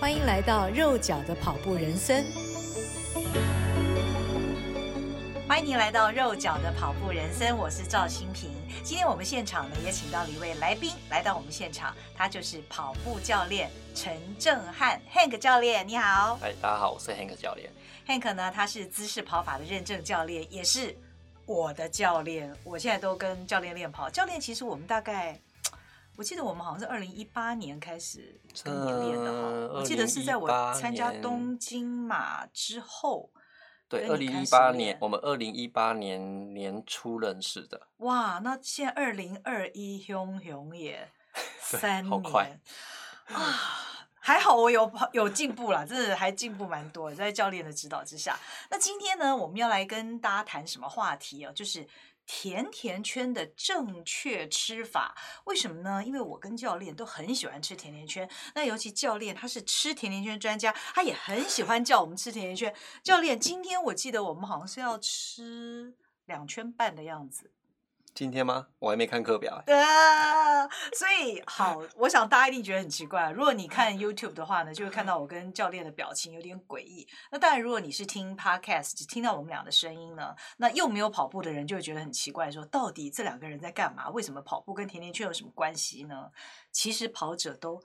[0.00, 2.24] 欢迎来到肉脚的跑步人生。
[5.48, 8.52] 欢迎您来到肉脚的跑步人生，我是赵新平。
[8.84, 16.38] 今天我们现场呢也请到了一位来宾来到我们现场，他就是跑步教练陈正汉 Hank 教练，你好。
[16.40, 17.68] 嗨，大家好，我是 Hank 教练。
[18.06, 20.96] Hank 呢，他是姿势跑法的认证教练，也是
[21.44, 22.54] 我的教练。
[22.62, 24.08] 我现在都跟教练练跑。
[24.08, 25.40] 教练，其实我们大概。
[26.18, 33.30] 我记得我们好像是二零一八年开始跟你练的哈，我记得是在我参加东京马之后。
[33.88, 37.80] 对，二零一八年，我们二零一八年年初认识的。
[37.98, 41.08] 哇，那现在二零二一， 熊熊也
[41.60, 42.50] 三年，好快
[43.26, 43.86] 啊！
[44.18, 48.36] 还好我有有进步了，真的还进步蛮多，在教练的指导之下。
[48.68, 51.52] 那今天呢，我们要来跟大家谈什么话题啊？
[51.54, 51.86] 就是。
[52.30, 56.04] 甜甜圈的正确吃法，为什么呢？
[56.04, 62.74] 因为我跟教练都很喜欢吃甜甜圈，那尤其教练他是吃甜甜圈专家，他也很喜欢叫我们吃甜甜圈。
[63.02, 65.94] 教练，今天我记得我们好像是要吃
[66.26, 67.50] 两圈半的样子。
[68.18, 68.66] 今天吗？
[68.80, 69.62] 我还没看课表。
[69.68, 73.30] 呃，所以好，我想大家一定觉得很奇怪。
[73.30, 77.06] 如果你看 YouTube 的话呢，就会看到我跟教练的表情有点诡异。
[77.30, 84.10] 那当然，如果你是听 Podcast，只听到我们俩的声音呢，那又没有跑步的人就会觉得很奇怪，说到底这两个人在干嘛？
[84.10, 86.32] 为什么跑步跟甜甜圈有什么关系呢？
[86.72, 87.80] 其实跑者都。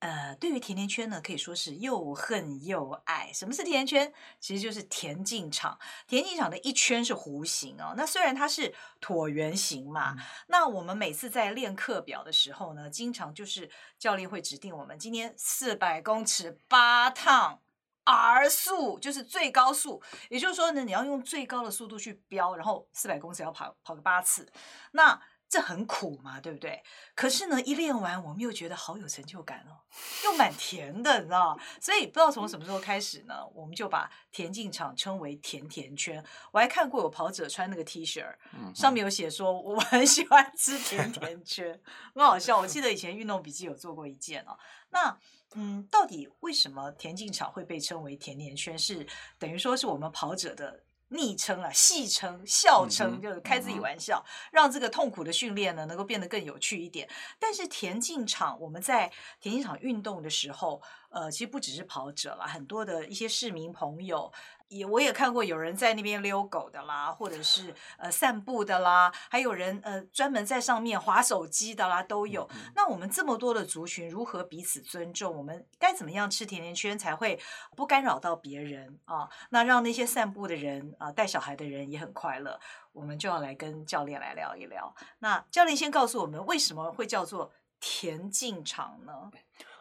[0.00, 3.30] 呃，对于甜甜圈呢，可以说是又恨又爱。
[3.34, 4.12] 什么是甜甜圈？
[4.40, 5.78] 其实就是田径场。
[6.06, 7.94] 田径场的一圈是弧形哦。
[7.96, 17.60] 那虽然它是椭圆形嘛，嗯、那我们每次在练课表的时候呢，经常就是教练会指定我们今天四百公尺八趟
[18.04, 20.02] R 速，就是最高速。
[20.30, 24.50] 也就是说呢，你要用最高的速度去飙，然后四百公尺要跑跑个八次。
[24.92, 26.80] 那这很苦嘛，对不对？
[27.16, 29.82] 可是呢，一练完，我们又觉得好有成就感哦，
[30.24, 31.58] 又蛮甜的，你知道？
[31.80, 36.24] 所以不知道从什么时候开始呢，我们就把田径场称为甜甜圈。
[36.52, 38.24] 我还看过有跑者穿那个 T 恤，
[38.72, 41.80] 上面有写说我很喜欢吃甜甜圈，
[42.14, 42.56] 很好笑。
[42.56, 44.56] 我记得以前运动笔记有做过一件哦。
[44.90, 45.18] 那
[45.56, 48.78] 嗯，到底为什么田径场会被称为甜甜圈？
[48.78, 49.04] 是
[49.36, 50.84] 等于说是我们跑者的。
[51.10, 57.08] 昵称啊，戏称、笑称，就是开自己玩笑，让这个痛苦的训练呢，能够变得更有趣一点。
[57.38, 59.10] 但是田径场，我们在
[59.40, 64.32] 田径场运动的时候，呃，其实不只是跑者啦，很多的一些市民朋友。
[64.68, 72.48] 也我也看过有人在那边遛狗的啦，或者是呃散步的啦，还有人呃专门在上面划手机的啦，都有。
[72.54, 75.36] 嗯、那我们这么多的族群如何彼此尊重？
[75.36, 77.40] 我们该怎么样吃甜甜圈才会
[77.74, 79.28] 不干扰到别人啊？
[79.48, 82.60] 那让那些散步的人啊，带小孩的人也很快乐。
[82.92, 84.94] 我们就要来跟教练来聊一聊。
[85.18, 87.50] 那教练先告诉我们为什么会叫做
[87.80, 89.28] 田径场呢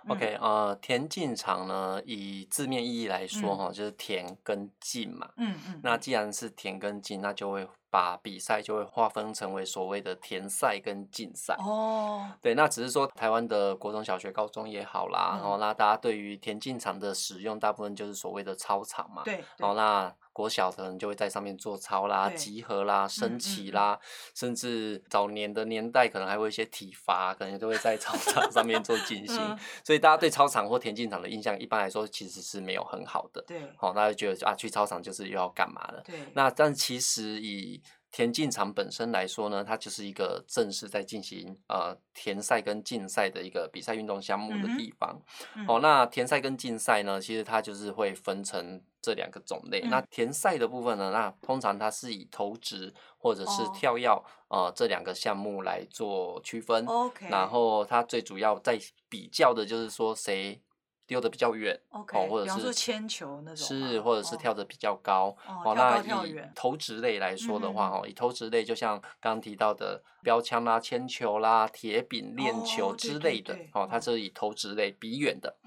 [0.07, 5.29] ？OK，呃，田径场呢，以字面意义来说，哈、嗯，就是田跟径嘛。
[5.37, 5.79] 嗯嗯。
[5.83, 11.55] 那既然是田跟径，那就会把比赛就会划分成为所谓的田赛跟径赛。
[11.59, 12.31] 哦。
[12.41, 19.23] 对，那只是说台湾的国中小学、高中也好啦，然后、嗯、那大家对于田径场的使用，大部分就是所谓的操场嘛。
[19.23, 19.43] 对。
[19.57, 20.13] 然后那。
[20.39, 23.99] 国小的人就会在上面做操啦、集合啦、升旗啦，
[24.33, 29.59] 甚至早年的年代可能还会一些体罚，可能都会在操场上面做进行。
[29.83, 33.43] 所以大家对操场或田径场的印象，一般来说其实是没有很好的。
[33.45, 36.01] 对，好，大家觉得啊，去操场就是又要干嘛了？
[36.05, 36.15] 对。
[36.33, 37.81] 那但其实以
[38.11, 45.21] 田径场本身来说呢，它就是一个正式在进行呃田赛跟竞赛的一个比赛运动项目的地方。
[45.67, 49.81] 哦，那田赛跟竞赛呢，其实它就是会分成这两个种类。
[49.81, 56.85] 嗯、那田赛的部分呢，那通常它是以投掷或者是跳跃、哦、呃这两个项目来做区分。
[56.85, 60.61] Okay、然后它最主要在比较的就是说谁。
[61.09, 65.35] 丢的比较远，okay, 或者是铅球那种，是或者是跳的比较高。
[65.65, 75.57] 哦，那以投掷类来说的话，哦，以投掷类就像刚刚提到的标枪啦、铅球啦、铁饼、链球之类的，哦，它是以投掷类比远的。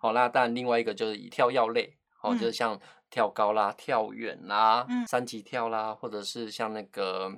[0.00, 2.80] 哦，那但另外一个就是以跳跃类，哦，就是像
[3.10, 7.32] 跳高啦、跳远啦、三级跳啦，或者是像那个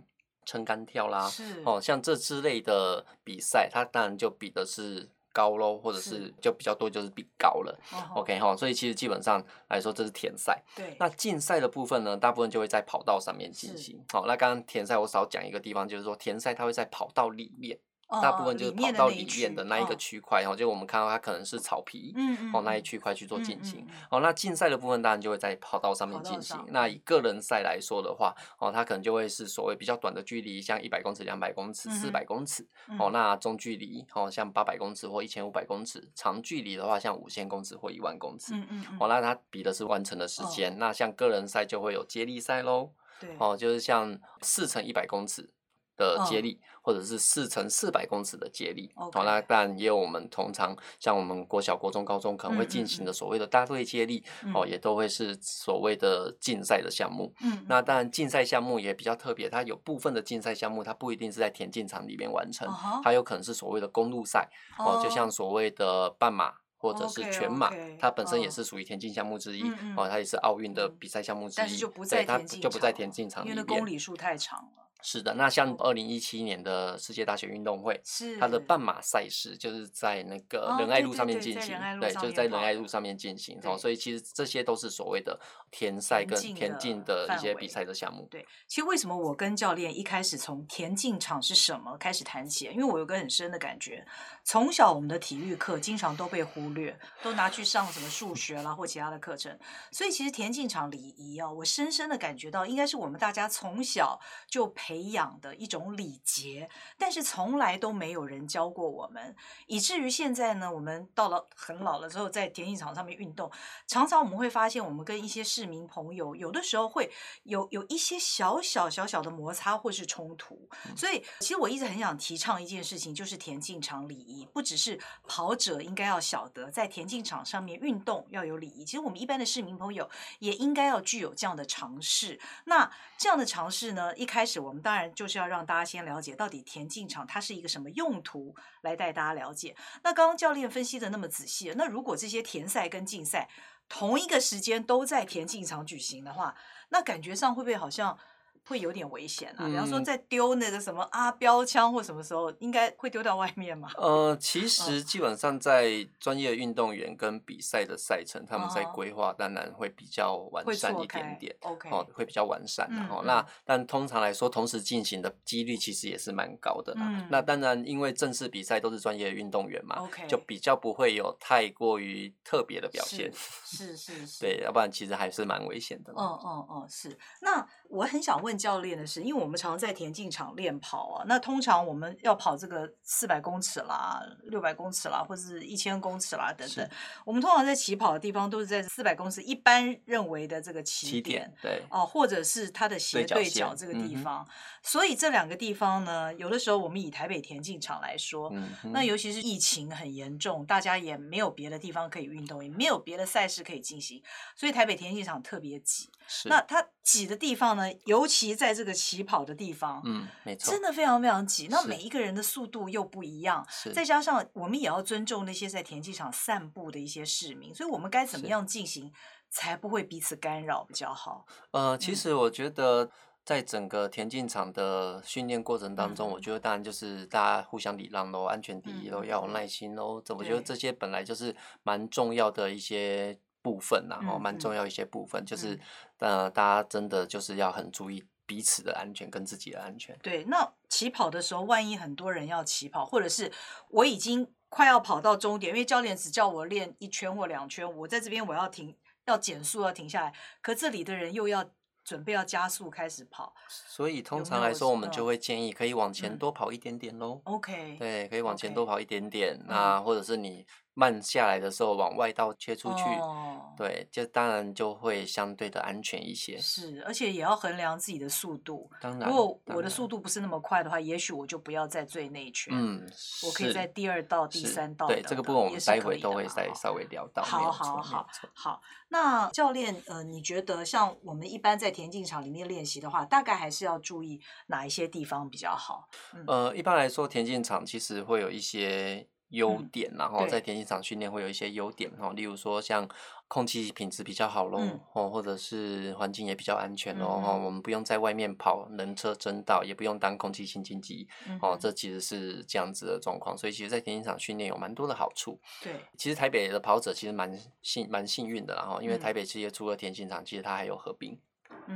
[0.44, 1.26] 撑杆跳啦，
[1.64, 5.08] 哦，像这之类的比赛，它当然就比的是。
[5.36, 7.78] 高喽，或者是就比较多，就是比高了。
[8.14, 10.62] OK 哈，所以其实基本上来说，这是田赛。
[10.74, 10.96] 对。
[10.98, 14.02] 那竞赛的部分呢，大部分就会在跑道上面进行。
[14.10, 17.78] 好，那刚刚田赛我少讲一个地方，就是说田赛它会在跑道里面。
[18.08, 22.14] 大部分就是跑到里面的那一个区块，然后就我们看到它可能是草皮，
[22.54, 23.86] 哦，那一区块去做进行。
[24.10, 26.56] 哦，那竞赛的部分当然就会在跑道上面进行。
[26.68, 32.66] 那以个人赛来说的话，哦，它可能就会是所谓比较短的距离，像一百公尺、两百公尺、四百公尺。
[32.98, 36.08] 哦，那中距离，哦，像八百公尺或一千五百公尺。
[36.14, 38.54] 长距离的话，像五千公尺或一万公尺。
[39.00, 40.78] 哦，那它比的是完成的时间。
[40.78, 42.92] 那像个人赛就会有接力赛喽。
[43.38, 45.50] 哦，就是像四乘一百公尺。
[45.96, 54.22] 的接力，或者是四乘四百公尺的接力，好，那当然也有我们通常像我们国小、国中、高中可能会进行的所谓的大队接力，
[54.54, 57.32] 哦，也都会是所谓的竞赛的项目。
[57.42, 62.68] 嗯，那当然竞赛项目也比较特别，它有部分的竞赛项目它不一定是在田径场里面完成，
[63.02, 69.62] 它有可能是所谓的公路赛，哦，就像所谓的半马或者是全马，它本身也是属于田径项目之一，
[69.96, 74.85] 哦，它也是奥运的比赛项目之一，但是就不在田径，就不在田径场里面，因为公里数太长了。
[75.08, 85.38] 是的，那像二零一七年的世界大学运动会，是它的半马赛事就是在那个仁爱路上面进行，对，就是在仁爱路上面进行，哦，所以其实这些都是所谓的
[85.70, 88.26] 田赛跟田径的一些比赛的项目。
[88.28, 92.64] 对，其实为什么我跟教练一开始从田径场是什么开始谈起？
[92.64, 94.04] 因为我有个很深的感觉，
[94.42, 99.56] 从小我们的体育课经常都被忽略，都拿去上什么数学啦或其他的课程，
[99.92, 104.18] 所以其实田径场礼仪啊，我深深的感觉到应该是我们大家从小
[104.48, 109.34] 就培养的一种礼节，但是从来都没有人教过我们，
[109.66, 113.50] 以至于现在呢，我们到了很老了之后，在田径场上面运动，
[113.86, 117.10] 常常我们会发现，我们跟一些市民朋友有的时候会
[117.44, 120.68] 有有一些小小小小的摩擦或是冲突。
[120.96, 130.08] 所以，其实我一直很想提倡一件事情，就是田径场礼仪，不只是跑者应该要晓得，在田径场上面运动要有礼仪，其实我们一般的市民朋友
[130.38, 132.40] 也应该要具有这样的尝试。
[132.64, 135.12] 那这样的尝试呢，一开始我当然。
[135.14, 139.74] 就是要让大家先了解到底田径场它是一个什么用途，来带大家了解。
[140.02, 143.48] 那刚刚教练分析的那么仔细，那如果这些田赛跟竞赛
[143.88, 146.54] 同一个时间都在田径场举行的话，
[146.90, 148.18] 那感觉上会不会好像？
[148.66, 153.88] 会有点危险啊，比方说在丢那个什么啊标枪或什么时候，应该会丢到外面吗？
[153.96, 163.22] 呃，其实基本上在专业运动员跟比赛的赛程，他们在规划当然会比较完善一点点，OK，哦，会比较完善的哦。
[163.24, 166.92] 那但通常来说，同时进行的几率其实也是蛮高的。
[166.96, 173.30] 嗯，那当然因为正式比赛都是专业运动员嘛，OK，就比较不会有太过于特别的表现。
[173.64, 176.12] 是是 是，对，要不然其实还是蛮危险的。
[176.16, 177.16] 嗯嗯嗯，是。
[177.40, 178.56] 那我很想问。
[178.56, 186.88] 教练的是，因为我们常常在田径场练跑啊，那通常我们要跑这个四百公尺啦、六百公尺啦，或者是一千公尺啦等等，
[187.24, 194.42] 我们通常在起跑的地方都是在四百公尺一般认为的这个起点，对哦、啊，或者是它的斜对角这个地方。
[194.42, 194.52] 嗯、
[194.82, 204.22] 所以这两个地方呢，有的时候我们以台北田径场来说，嗯、那尤其是疫情很严重，大家也没有别的地方可以运动，也没有别的赛事可以进行，
[204.56, 206.08] 所以台北田径场特别挤。
[206.28, 211.68] 是那它挤的地方呢，尤其在这个起跑的地方，嗯，没错，真的非常非常挤。
[211.70, 213.64] 那每一个人的速度又不一样，
[213.94, 219.12] 再加上我们也要尊重那些在田径场散步的一些市民，所以我们该怎么样进行
[219.50, 221.46] 才不会彼此干扰比较好？
[221.70, 223.10] 呃，其实我觉得
[223.44, 230.20] 在整个田径场的训练过程当中，嗯、我觉得当然就是大家互相礼让喽，安全第一喽，嗯、要有耐心喽。
[230.24, 233.38] 这我觉得这些本来就是蛮重要的一些。
[233.66, 235.76] 部分然后蛮重要一些部分，嗯、就是
[236.18, 240.16] 呃，大家真的就是要很注意彼此的安全跟自己的安全。
[240.22, 243.50] 对，那起跑的时候，万一很多人要起跑，或者是
[243.88, 250.32] 我已经快要跑到终点，因为教练只叫我练一圈或两圈，我在这边我要停，要减速，要停下来，
[250.62, 251.68] 可这里的人又要
[252.04, 257.40] 准备要加速开始跑，所以通常来说，我们就会建议可以往前多跑一点点喽。
[257.42, 260.64] OK，对，可以往前多跑一点点，那或者是你。
[260.98, 266.56] 慢下来的时候往外道切出去，哦、对，就当然就会相对的安全一些。
[266.56, 268.90] 是，而且也要衡量自己的速度。
[268.98, 272.72] 当然，如果我的速度不是那么快的话，也许我就不要在最内圈。
[272.74, 273.06] 嗯，
[273.44, 275.06] 我可以在第二道、第三道。
[275.06, 277.42] 对，这个部分我们待会都会再稍微聊到。
[277.42, 278.80] 好好好，好。
[279.10, 286.08] 那教练，呃，你觉得像我们一般在田径场里面练习的话，大概还是要注意哪一些地方比较好？
[286.32, 289.28] 嗯、呃，一般来说，田径场其实会有一些。
[289.56, 293.08] 优点，然后在田径场训练会有一些优点，哈，例如说像
[293.48, 294.80] 空气品质比较好喽，
[295.12, 301.26] 哦，或者是环境也比较安全喽，哈，我们不用在外面跑人车争道，也不用当空气清净机，
[301.62, 305.58] 哦，这其实是这样子的状况，所以其实，在田径场训练有蛮多的好处。
[305.82, 311.38] 对，其实台北的跑者其实蛮幸蛮幸运的，然后因为台北其实除了田径场，其实它还有河滨，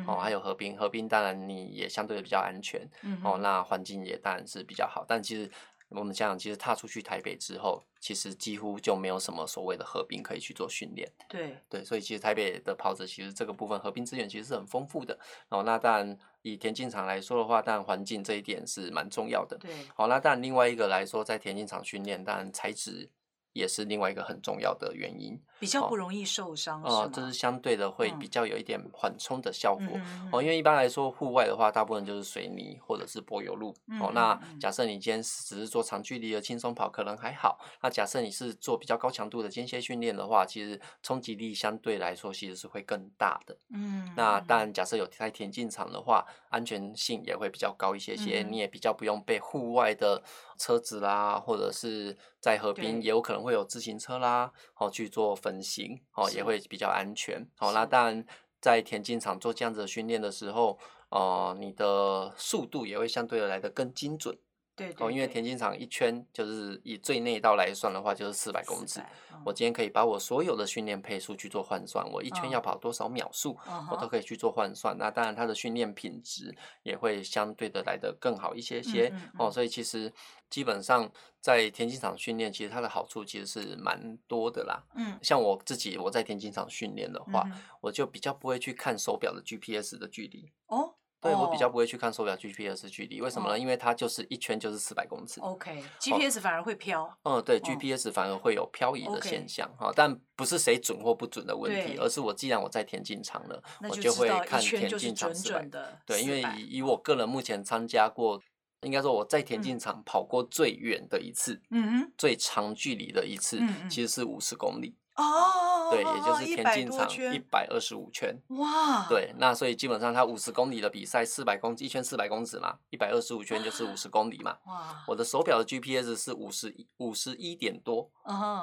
[0.06, 2.88] 哦，还有河滨，河滨当然你也相对的比较安全，
[3.24, 5.50] 哦，那环境也当然是比较好，但其实。
[5.90, 11.10] 我们想想，其实踏出去台北之后，其实几乎就没有什么所谓的合并可以去做训练。
[11.28, 15.18] 对对，所以其实台北的跑者其实这个部分合并资源其实是很丰富的。
[15.48, 19.58] 哦，那当然以田径场来说的话，当然环境这一点是蛮重要的。
[19.58, 23.10] 对，好，那当然另外一个来说，在田径场训练，当然材质。
[23.52, 34.70] 也是另外一个很重要的原因，比较不容易受伤，哦，是这是相对的会比较有一点缓冲的效果，嗯、哦，因为一般来说户外的话，大部分就是水泥或者是柏油路，嗯、哦，那假。
[34.70, 50.22] 设你今天只是做长距离的轻松跑，可能还好，那假设你是做比较高强度的间歇训练的话，其实冲击力相对来说其实是会更大的，嗯，那当然假设有在田径场的话，安全性也会比较高一些些，嗯、你也比较不用被户外的
[50.56, 53.10] 车子啦，或者是在河边也。
[53.10, 57.48] 有可能会有自行车啦，哦，去做分行，哦，也会比较安全。
[57.56, 58.26] 好，那当然
[58.60, 60.78] 在田径场做这样子的训练的时候，
[61.08, 64.36] 呃，你的速度也会相对的来的更精准。
[64.80, 68.98] 对，对，哦，因为田径场一圈就是以最内道来算的话，就是四百公尺。
[69.32, 74.96] 嗯、我今天可以把我所有的训练配速去做换算，我一圈要跑多少秒数，嗯、我都可以去做换算。
[74.96, 79.12] 嗯、那当然，它的训练品质也会相对的来得更好一些些。
[79.38, 80.10] 哦，所以其实
[80.48, 81.10] 基本上
[81.40, 84.82] 在田径场训练，其实它的好处其实是蛮多的啦。
[84.94, 90.50] 嗯，像我自己我在田径场训练的话，嗯、我就比较不会去看手表的 GPS 的距离。
[90.68, 90.94] 哦。
[91.20, 93.58] 对，我比较不会去看手表 GPS 距离，为什么呢？
[93.58, 95.40] 因为它就是一圈就是四百公尺。
[95.40, 97.08] OK，GPS 反而会飘。
[97.24, 105.68] 嗯，对，GPS 反而会有漂移的现象哈，但不是谁准或不准的问题，而是我既然我在田径场了，我就会看田径场四百。
[106.06, 108.40] 对，因为以以我个人目前参加过，
[108.80, 113.60] 应该说我在田径场跑过最远的一次，嗯哼，最长距离的一次，
[113.90, 114.96] 其实是五十公里。
[115.20, 118.34] 哦，对，也就是田径场一百二十五圈。
[118.48, 124.56] 哇，对，那所以基本上他五十公里的比赛，四百公一圈四百公尺嘛，一百二十五圈就是五十公里嘛。
[124.66, 128.10] 哇，我的手表的 GPS 是五十五十一点多。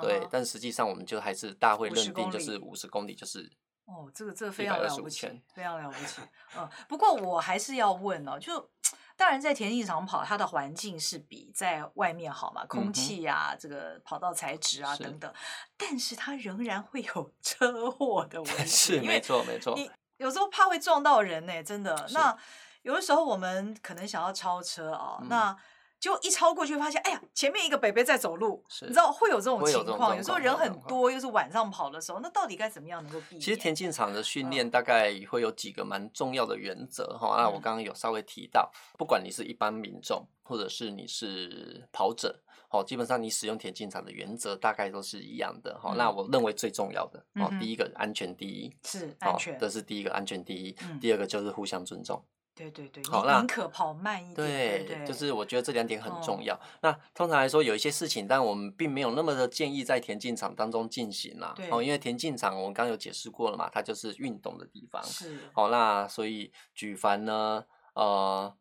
[0.02, 3.52] 对，但实际上我们就还是大会认定就是五十公里就是。
[3.86, 6.22] 哦，这个这个非常了不起，非常了不起。
[6.58, 8.70] 嗯，不过我还是要问哦，就。
[9.18, 15.34] 当然，在田径场跑，它的环境是比在外面好嘛，空气呀、啊，嗯、这个跑道材质啊等等，
[15.76, 19.76] 但是它仍然会有 车祸的危 险，是没错没错。
[19.76, 22.08] 你有时候怕会撞到人呢、欸，真的。
[22.12, 22.38] 那
[22.84, 25.58] 有的时候我们可能想要超车啊，嗯、那。
[26.00, 30.12] 就一超过去，发现哎呀，前面一个北北在走路，你知道会有这种情况。
[30.12, 33.42] 有，有时候人很多，又是晚上跑的时候，那到底该怎么样能够避免？
[33.42, 37.36] 其实田径场的训练大概会有几个蛮重要的原则哈。
[37.38, 45.94] 那、嗯啊、我刚刚有稍微提到，不管你是一般民众，或者是你是跑者，哦，基本上你使用田径场的原则大概都是一样的哈。
[45.94, 50.76] 嗯、那我认为最重要的哦，嗯、第一个安全第一，是安全，这是第一个安全第一。
[50.84, 52.24] 嗯、第二个就是互相尊重。
[52.58, 54.36] 对对对，好，宁可跑慢一点。
[54.36, 56.60] 对，对，就是我觉得这两点很重要。
[56.82, 61.54] 那通常来说，有一些事情，但我们并没有那么的建议在田径场当中进行啦。
[61.70, 65.04] 哦，因为田径场我们刚刚有解释过了嘛，它就是运动的地方。
[65.04, 65.38] 是。
[65.54, 68.52] 好，那所以举凡呢，呃，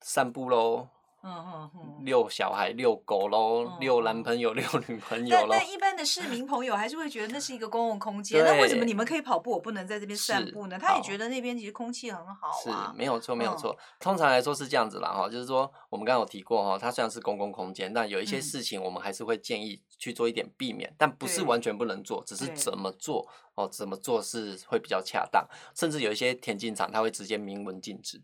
[0.00, 0.88] 散步喽。
[1.26, 5.48] 嗯嗯嗯，遛小孩、遛狗喽，遛男朋友、 遛女朋友喽。
[5.50, 10.78] 但一般的市民朋友还是会觉得那是一个公共空间，那为什么你们可以跑步，我不能在这边散步呢？
[10.78, 12.92] 他也觉得那边其实空气很好啊。
[12.92, 13.76] 是，没有错，没有错。
[13.98, 25.44] 通常来说是这样子啦，哈，就是说我们刚刚有提过哈，它虽然是公共空间，但有一些事情我们还是会建议去做一点避免，但不是完全不能做，只是怎么做哦，怎么做是会比较恰当。
[25.74, 28.22] 甚至有一些田径场，它会直接明文禁止。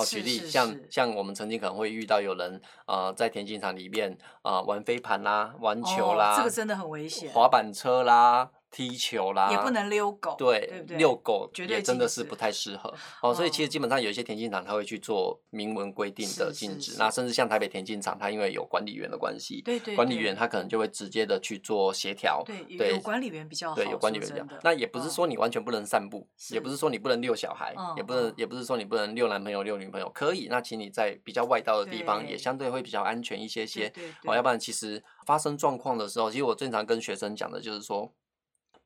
[0.00, 8.50] 好，举例，像像我们曾经可能会遇到有人呃在田径场里面啊、呃、玩飞盘啦、玩球啦，哦、这个真的很危险，滑板车啦。
[8.70, 10.96] 踢球啦，也不能遛狗，对，对不对？
[10.96, 13.34] 遛狗也真的是不太适合哦。
[13.34, 16.94] 所以其实基本上有一些田径场，他会去做明文规定的禁止。
[16.96, 22.44] 那甚至像台北田径场，它因为有管理员的关系，对对，管理员他可能就会直接的去做协调。
[22.46, 23.74] 对，有管理员比较好。
[23.74, 24.50] 对，有管理员比较好。
[24.62, 30.46] 那也不是说你完全不能散步，也不是说你不能遛小孩，也不能，也不是说你不能遛男朋友、遛女朋友，可以。
[30.48, 33.92] 那请你在比较外道的地方，也相对会比较安全一些些。
[34.24, 38.12] 哦，要不然其实发生状况的时候，其实我经常跟学生讲的就是说。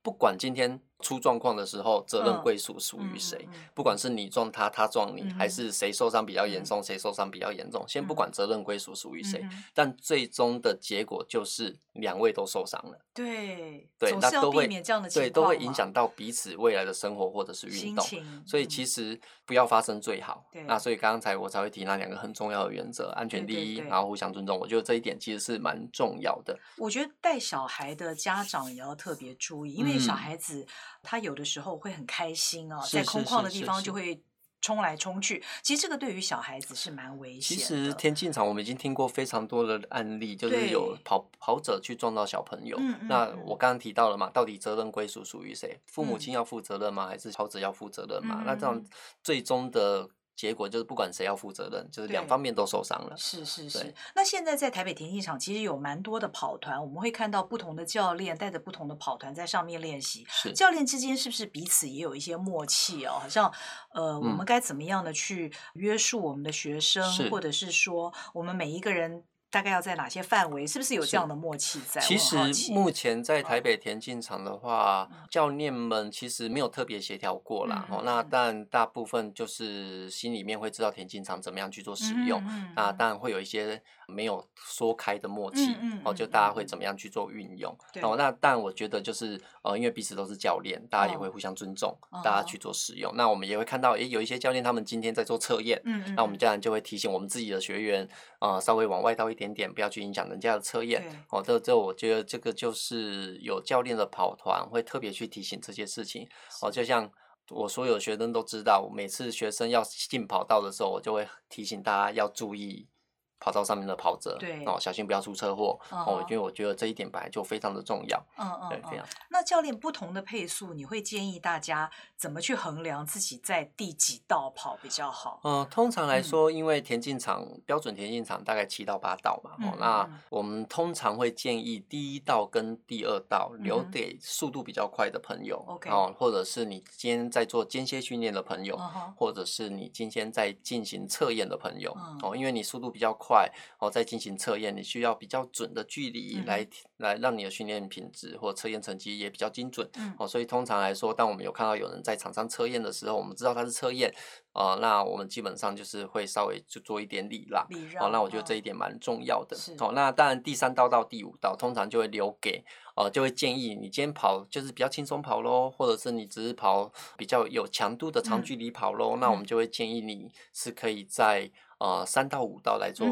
[0.04, 3.46] 不管今天出状况的时候，责任归属属于谁？
[3.75, 9.44] 不管是你撞他，他撞你，还是谁受伤比较严重，谁受伤比较严重，先不管责任归属属于谁，
[9.75, 12.99] 但最终的结果就是两位都受伤了。
[13.12, 14.66] 对对，那都会
[15.12, 18.04] 对都会影响到彼此未来的生活或者是运动，
[18.46, 20.44] 所以其实不要发生最好。
[20.66, 24.58] 那所以刚才我才会提那两个很重要的原则：安全第一，然后互相尊重。
[24.58, 26.58] 我觉得这一点其实是蛮重要的。
[26.78, 29.94] 我觉得带小孩的家长也要特别注意，因为。
[30.04, 30.66] 小孩子
[31.03, 34.23] 他有的时候会很开心哦，在空旷的地方就会
[34.61, 37.63] 冲来冲去，其实这个对于小孩子是蛮危险的。
[37.63, 42.77] 其实田径场我们已经听过非常多的案例，就是有跑跑者去撞到小朋友。
[42.81, 45.79] 嗯嗯、那我刚刚提到了嘛，到底责任归属属于谁？
[45.87, 47.07] 父母亲要负责任吗？
[47.07, 48.37] 还是跑者要负责任吗？
[48.41, 48.85] 嗯、那这样
[49.23, 50.09] 最终的。
[50.37, 53.17] 结果就是不管谁要负责任，就是两方面都受伤了。
[53.17, 53.95] 是是是。
[54.14, 60.26] 那现在在台北田径场，其实有蛮多的跑团，我们会看到不同的教练带着不同的跑团在上面练习。
[60.29, 60.53] 是。
[60.53, 63.19] 教练之间是不是彼此也有一些默契哦？
[63.21, 63.53] 好像
[63.93, 69.25] 呃，我们该怎么样的去约束我们的学生，嗯、或者是说我们每一个人。
[69.54, 70.66] 大概要在哪些范围？
[70.66, 72.00] 是不是有这样的默契在？
[72.00, 72.37] 其实
[72.73, 77.87] 目前在台北田径场的话，嗯、教练们其实没有特别协调过啦。
[77.88, 82.42] 哦、嗯，那但大部分就是心里面会知道田径场怎么样去做使用。
[82.49, 85.76] 嗯、那当然会有一些没有说开的默契。
[85.80, 87.73] 嗯、哦，就大家会怎么样去做运用？
[87.94, 93.08] 嗯、哦，那但我觉得就是呃，因为彼此都是教练，大家也会互相尊重，哦、大家去做使用。
[93.12, 95.80] 哦、那我们也会看到，诶，有一些教练他们今天在做测验。
[95.84, 96.14] 嗯嗯。
[96.16, 98.08] 那我们当然就会提醒我们自己的学员，
[98.40, 99.44] 呃，稍微往外倒一点。
[99.45, 106.27] 点点不要去影响人家的测验哦，这这我觉得这个就是有教练的跑团会特别去提醒这些事情
[106.63, 107.11] 哦，就像
[107.51, 112.89] 我所有学生都知道，每次学生要进跑道的时候，我就会提醒大家要注意。
[113.38, 116.11] 跑道上面的跑者，对哦，小心不要出车祸、uh huh.
[116.11, 116.26] 哦。
[116.31, 118.19] 因为我觉得这一点本来就非常的重要。
[118.38, 118.69] 嗯嗯、uh，huh.
[118.71, 119.07] 对，这样。
[119.29, 125.41] 那教练不同的配速，你会建议大家怎么去衡量自己在第几道跑比较好？
[125.45, 135.62] 嗯、呃，通常来说，因为田径场、嗯、标准田径场大概七到八道嘛，嗯、哦，那我们通常会建议第一道跟第二道留给速度比较快的朋友。
[135.69, 139.12] OK、嗯、哦，或者是你今天在做间歇训练的朋友，uh.
[139.17, 141.93] 或者是你今天在进行测验的朋友。
[141.95, 142.31] Uh.
[142.31, 143.24] 哦，因为你速度比较快。
[143.26, 149.88] 快哦，再进行测验，你需要比较准的距离来、嗯、来让你的训练品质或测验成绩也比较精准。
[149.95, 154.14] 嗯、哦，所以通常来说，当我们有看到有人在场上测验的时候，我们知道他是测验，
[154.54, 157.66] 呃，那我们基本上就是会稍微就做一点礼让。
[157.68, 158.06] 礼让。
[158.06, 159.56] 哦，那我觉得这一点蛮重要的。
[159.78, 159.88] 好。
[159.88, 162.64] 哦，那当然第三道到第五道，通常就会留给
[162.96, 171.50] 呃，就会建议你今天跑就是比较轻松跑喽，或者是你只是跑比较有强度的长距离跑喽，嗯、那我们就会建议你是可以在。
[171.80, 173.06] 呃，三到五道来做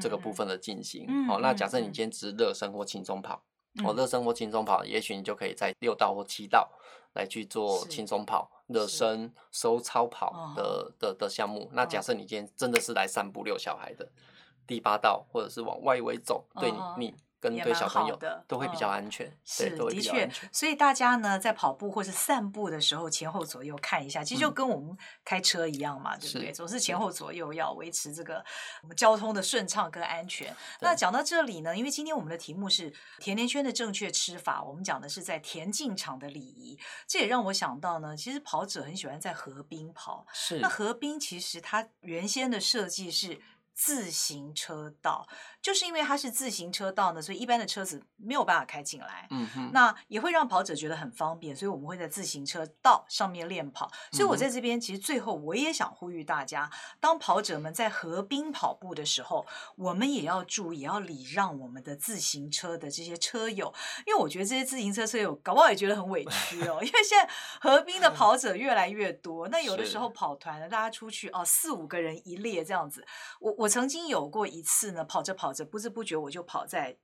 [0.00, 1.02] 这个部分的进行。
[1.02, 3.42] 好、嗯嗯哦，那假设你今天只是热身或轻松跑，嗯、
[3.82, 6.70] 哦，热身或轻松跑，也许你就可以在六道或七道
[7.14, 11.68] 来去做轻松跑、热身、收操跑的、哦、的的项目。
[11.72, 14.08] 那假设你今天真的是来散步遛小孩的，
[14.66, 17.14] 第八道或者是往外围走，对你你。
[17.52, 26.52] 哦跟对小朋友的都会比较安全，是的确，所以大家呢在跑步或是散步的时候，前后左右看一下，其实就跟我们开车一样嘛，对不对？
[26.52, 28.44] 总是前后左右要维持这个
[28.82, 30.54] 我们交通的顺畅跟安全。
[30.80, 40.58] 那讲到这里呢，因为今天我们的题目是甜甜圈的正确吃法，我们讲的是在田径场的礼仪，这也让我想到呢，其实跑者很喜欢在河滨跑，是。
[40.60, 43.40] 那河滨其实它原先的设计是
[43.74, 45.26] 自行车道。
[45.60, 49.26] 就是因为它是自行车道呢，所以一般的车子没有办法开进来。
[49.30, 53.90] 嗯哼，那也会让跑者觉得很方便，所以我们会在自行车道上面练跑。
[54.12, 63.72] 所以我在这边其实最后我也想呼吁大家，当跑者们在河滨跑步的时候，我们也要注意，也要礼让我们的自行车的这些车友，
[64.06, 67.26] 因为我觉得这些自行车车友搞不好也觉得很委屈哦，因为现在
[67.60, 73.06] 河滨的跑者越来越多，那有的时候跑团呢，大家出去哦四五个人一列这样子。
[73.40, 75.64] 我我曾经有过一次呢，跑着跑着。
[75.64, 76.96] 不知不觉我就跑在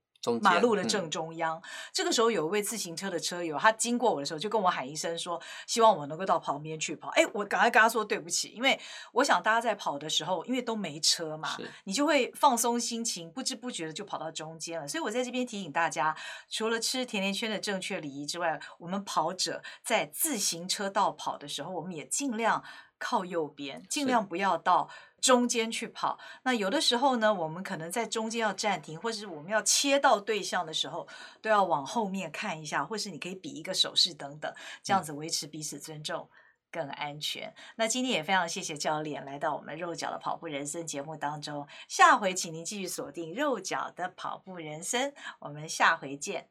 [0.42, 1.57] 马路的正中央。
[1.57, 8.79] 嗯、这个时候有一位自行车的车友，他经过我的时候就跟我喊一声说：“希望我能够到旁边去跑。”哎，我赶快跟他说对不起，因为
[9.12, 14.87] 我想大家在跑的时候，因为都没车嘛，你就会放松心情，不知不觉的就跑到中间了。
[14.87, 16.14] 所以我在这边提醒大家，
[16.51, 22.62] 除了吃甜甜圈的正确礼仪之外，我们跑者在自行车道跑的时候，我们也尽量
[22.99, 24.90] 靠右边，尽量不要到。
[25.20, 31.06] 中间去跑，那有的时候呢，我们可能在中间要暂停，或者是我们要切到对象的时候，
[31.40, 34.52] 都要往后面看一下，或是你可以比一个手势等等，
[34.83, 36.28] 这样子维持彼此尊重，
[36.70, 37.48] 更安全。
[37.48, 46.48] 嗯、那今天也非常谢谢教练来到我们肉脚的跑步人生节目当中，下回请您继续锁定肉脚的跑步人生，我们下回见。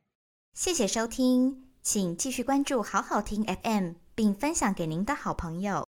[0.54, 5.89] 谢谢收听，请继续关注好好听 FM，并分享给您的好朋友。